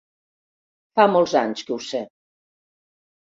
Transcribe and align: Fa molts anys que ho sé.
Fa 0.99 1.05
molts 1.15 1.35
anys 1.41 1.61
que 1.67 1.75
ho 1.77 1.79
sé. 1.91 2.01